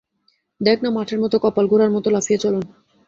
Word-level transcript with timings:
দেখ 0.61 0.77
না 0.83 0.89
মাঠের 0.89 1.19
মতো 1.19 1.35
কপাল, 1.39 1.65
ঘোড়ার 1.67 1.91
মতন 1.91 2.11
লাফিয়ে 2.11 2.39
চলন! 2.43 2.63